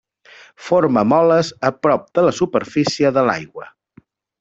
Forma 0.69 1.03
moles 1.11 1.53
a 1.71 1.73
prop 1.85 2.09
de 2.19 2.27
la 2.31 2.35
superfície 2.41 3.17
de 3.19 3.31
l'aigua. 3.31 3.73